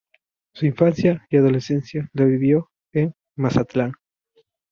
Su 0.55 0.65
infancia 0.65 1.27
y 1.29 1.37
adolescencia 1.37 2.09
la 2.13 2.25
vivió 2.25 2.71
en 2.91 3.13
Mazatlán. 3.37 3.93